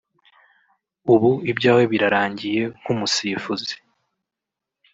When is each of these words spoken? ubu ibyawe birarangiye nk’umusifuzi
ubu 1.13 1.31
ibyawe 1.51 1.83
birarangiye 1.91 2.61
nk’umusifuzi 2.79 3.73